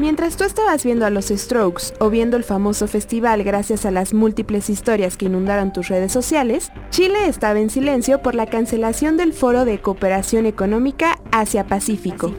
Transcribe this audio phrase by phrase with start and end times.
[0.00, 4.12] Mientras tú estabas viendo a los Strokes o viendo el famoso festival gracias a las
[4.12, 9.32] múltiples historias que inundaron tus redes sociales, Chile estaba en silencio por la cancelación del
[9.32, 12.34] Foro de Cooperación Económica Asia-Pacífico.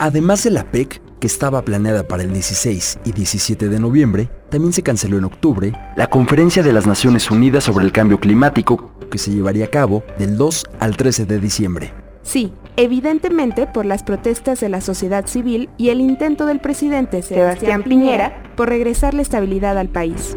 [0.00, 4.72] Además de la PEC, que estaba planeada para el 16 y 17 de noviembre, también
[4.72, 9.18] se canceló en octubre la Conferencia de las Naciones Unidas sobre el Cambio Climático, que
[9.18, 11.92] se llevaría a cabo del 2 al 13 de diciembre.
[12.22, 17.82] Sí, evidentemente por las protestas de la sociedad civil y el intento del presidente Sebastián
[17.82, 20.36] Piñera por regresar la estabilidad al país.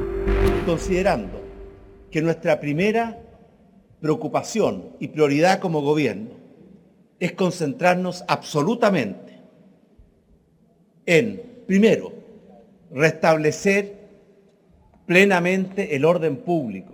[0.65, 1.41] Considerando
[2.11, 3.19] que nuestra primera
[4.01, 6.31] preocupación y prioridad como gobierno
[7.19, 9.41] es concentrarnos absolutamente
[11.05, 12.11] en, primero,
[12.91, 14.03] restablecer
[15.05, 16.93] plenamente el orden público,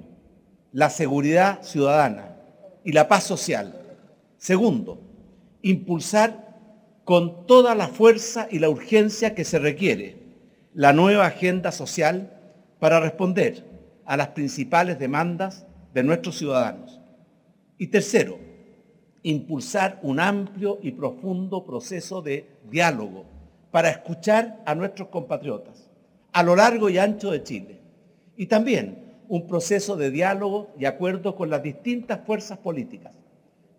[0.71, 2.35] la seguridad ciudadana
[2.83, 3.75] y la paz social.
[4.37, 5.08] Segundo,
[5.61, 6.57] impulsar
[7.03, 10.17] con toda la fuerza y la urgencia que se requiere
[10.73, 12.39] la nueva agenda social
[12.79, 13.65] para responder
[14.05, 16.99] a las principales demandas de nuestros ciudadanos.
[17.77, 18.37] Y tercero,
[19.23, 23.25] impulsar un amplio y profundo proceso de diálogo
[23.71, 25.89] para escuchar a nuestros compatriotas
[26.31, 27.79] a lo largo y ancho de Chile.
[28.37, 33.13] Y también un proceso de diálogo y acuerdo con las distintas fuerzas políticas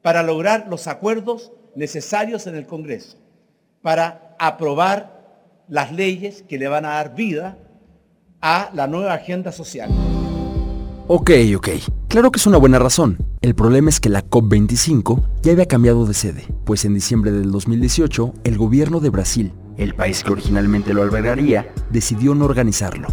[0.02, 3.18] para lograr los acuerdos necesarios en el Congreso,
[3.82, 7.58] para aprobar las leyes que le van a dar vida
[8.40, 9.90] a la nueva agenda social.
[11.08, 11.68] Ok, ok.
[12.08, 13.18] Claro que es una buena razón.
[13.40, 17.50] El problema es que la COP25 ya había cambiado de sede, pues en diciembre del
[17.50, 23.08] 2018 el gobierno de Brasil el país que originalmente lo albergaría decidió no organizarlo.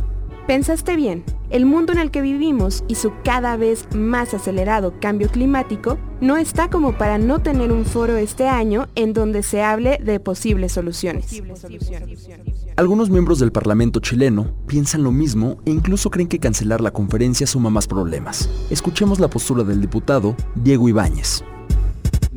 [0.47, 5.29] Pensaste bien, el mundo en el que vivimos y su cada vez más acelerado cambio
[5.29, 9.99] climático no está como para no tener un foro este año en donde se hable
[10.03, 11.41] de posibles soluciones.
[12.75, 17.47] Algunos miembros del Parlamento chileno piensan lo mismo e incluso creen que cancelar la conferencia
[17.47, 18.49] suma más problemas.
[18.69, 21.43] Escuchemos la postura del diputado Diego Ibáñez.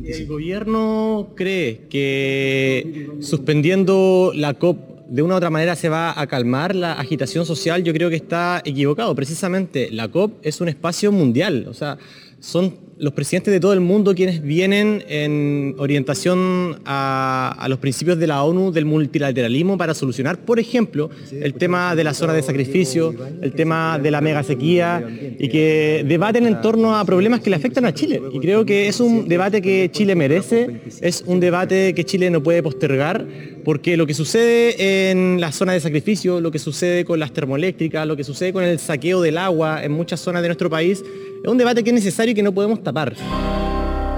[0.03, 6.25] El gobierno cree que suspendiendo la COP de una u otra manera se va a
[6.25, 9.13] calmar la agitación social, yo creo que está equivocado.
[9.13, 11.97] Precisamente la COP es un espacio mundial, o sea,
[12.39, 18.27] son los presidentes de todo el mundo quienes vienen en orientación a, los principios de
[18.27, 23.15] la ONU del multilateralismo para solucionar, por ejemplo, el tema de la zona de sacrificio,
[23.41, 25.03] el tema de la mega sequía
[25.39, 28.21] y que debaten en torno a problemas que le afectan a Chile.
[28.33, 32.43] Y creo que es un debate que Chile merece, es un debate que Chile no
[32.43, 33.25] puede postergar,
[33.65, 38.05] porque lo que sucede en la zona de sacrificio, lo que sucede con las termoeléctricas,
[38.05, 41.03] lo que sucede con el saqueo del agua en muchas zonas de nuestro país,
[41.43, 43.15] es un debate que es necesario y que no podemos tapar.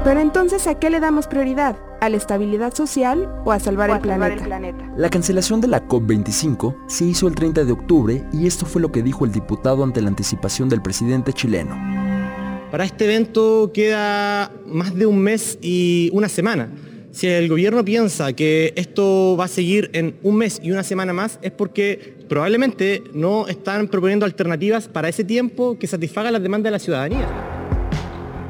[0.04, 1.78] Pero entonces, ¿a qué le damos prioridad?
[2.02, 4.46] ¿A la estabilidad social o a salvar, el, planeta?
[4.98, 8.92] La cancelación de la COP25 se hizo el 30 de octubre y esto fue lo
[8.92, 11.78] que dijo el diputado ante la anticipación del presidente chileno.
[12.70, 16.70] Para este evento queda más de un mes y una semana.
[17.12, 21.14] Si el gobierno piensa que esto va a seguir en un mes y una semana
[21.14, 26.72] más, es porque probablemente no están proponiendo alternativas para ese tiempo que satisfagan las demandas
[26.72, 27.53] de la ciudadanía.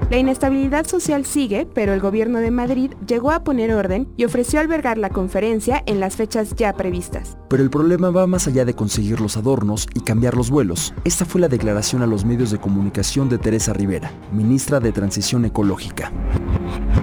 [0.10, 4.60] La inestabilidad social sigue, pero el gobierno de Madrid llegó a poner orden y ofreció
[4.60, 7.38] albergar la conferencia en las fechas ya previstas.
[7.50, 10.94] Pero el problema va más allá de conseguir los adornos y cambiar los vuelos.
[11.04, 15.46] Esta fue la declaración a los medios de comunicación de Teresa Rivera, ministra de Transición
[15.46, 16.12] Ecológica.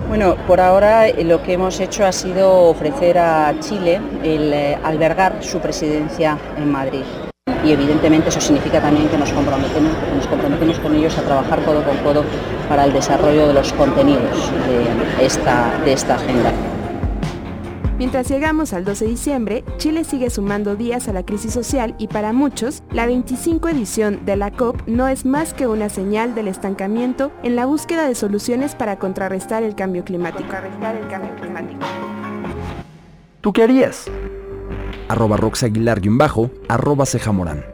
[0.09, 4.78] Bueno, por ahora eh, lo que hemos hecho ha sido ofrecer a Chile el eh,
[4.82, 7.05] albergar su presidencia en Madrid
[7.70, 11.84] y evidentemente eso significa también que nos comprometemos, nos comprometemos con ellos a trabajar codo
[11.84, 12.25] con codo
[12.69, 16.53] para el desarrollo de los contenidos de esta, de esta agenda.
[17.97, 22.08] Mientras llegamos al 12 de diciembre, Chile sigue sumando días a la crisis social y
[22.08, 26.48] para muchos, la 25 edición de la COP no es más que una señal del
[26.48, 30.41] estancamiento en la búsqueda de soluciones para contrarrestar el cambio climático.
[30.41, 31.81] Contrarrestar el cambio climático.
[33.42, 34.10] ¿Tú qué harías?
[35.11, 37.65] Arroba roxaguilar-bajo, arroba cejamorán.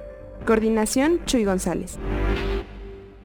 [0.47, 1.99] Coordinación Chuy González.